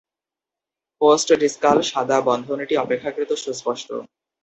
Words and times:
Post-discal 1.01 1.77
সাদা 1.91 2.17
বন্ধনীটি 2.27 2.75
অপেক্ষাকৃত 2.77 3.31
সুস্পষ্ট। 3.43 3.89